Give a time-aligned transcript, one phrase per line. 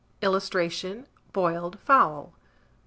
[0.23, 2.33] [Illustration: BOILED FOWL.